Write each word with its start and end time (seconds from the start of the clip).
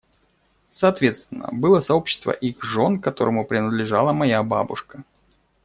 Соответственно, 0.69 1.47
было 1.51 1.79
сообщество 1.79 2.31
их 2.31 2.63
жен, 2.63 2.99
к 2.99 3.03
которому 3.03 3.45
принадлежала 3.45 4.13
моя 4.13 4.41
бабушка. 4.41 5.03